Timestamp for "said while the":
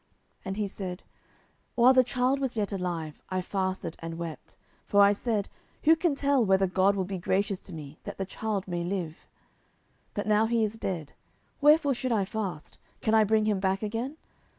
0.67-2.03